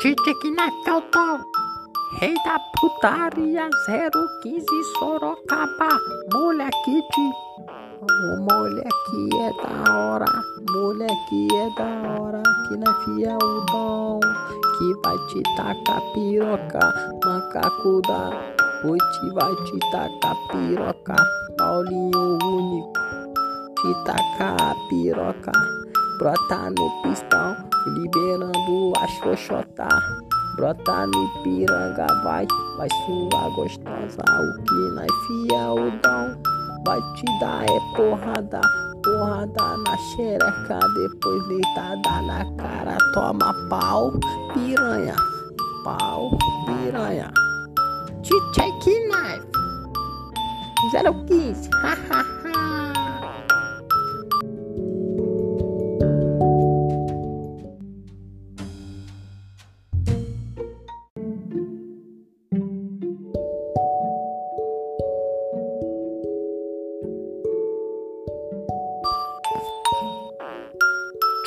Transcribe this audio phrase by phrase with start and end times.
[0.00, 1.40] Tique na Caltão,
[2.20, 3.68] rei da putaria
[4.42, 4.64] 015
[4.96, 5.88] Sorocaba,
[6.32, 7.02] moleque
[8.00, 10.26] o moleque é da hora,
[10.70, 14.20] moleque é da hora, que na fia o dom,
[14.78, 16.94] que vai te tacar piroca,
[17.24, 18.30] macaco da
[18.84, 21.16] noite vai te tacar piroca,
[21.56, 22.92] Paulinho único,
[23.80, 25.50] te tacar piroca,
[26.20, 29.88] brota no pistão, liberando a xoxota.
[30.56, 32.46] Brota no piranga, vai,
[32.76, 38.60] vai sua gostosa, o que na fia o dom vai te dar é porrada,
[39.04, 44.10] porrada na xereca, depois deitada na cara, toma pau,
[44.52, 45.14] piranha,
[45.84, 46.30] pau,
[46.66, 47.30] piranha.
[48.22, 49.48] DJ Knife
[50.92, 51.70] 015,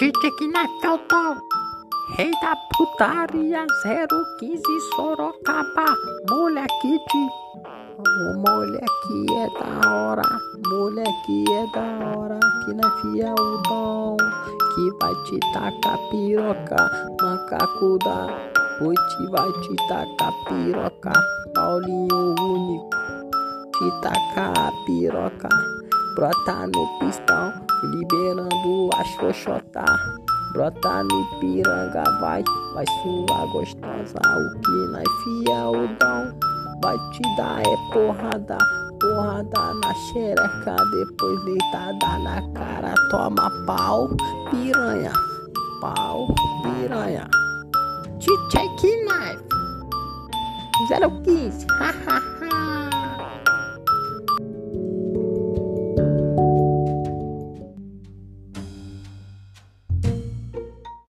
[0.00, 0.12] hahaha.
[0.20, 1.36] Tique na Caltão,
[2.16, 3.66] rei da putaria
[4.38, 4.62] 015
[4.96, 5.94] Sorocaba,
[6.30, 7.40] moleque de.
[8.00, 10.22] O moleque é da hora,
[10.68, 14.16] moleque é da hora, que na fia o dom,
[14.74, 18.50] que vai te tacar piroca, macaco da
[19.30, 21.12] vai te tacar piroca,
[21.54, 22.90] Paulinho único,
[23.72, 25.48] te tacar piroca,
[26.14, 27.52] brota no pistão
[27.84, 29.84] liberando a xoxota.
[30.52, 32.42] Brota no piranga, vai,
[32.74, 34.18] vai sua gostosa.
[34.18, 38.58] O que na fia o dom vai te dar é porrada,
[39.00, 40.76] porrada na xereca.
[40.90, 44.08] Depois deitada na cara, toma pau,
[44.50, 45.12] piranha,
[45.80, 47.28] pau, piranha.
[48.18, 49.50] DJ Knife
[50.88, 52.39] 015, hahaha.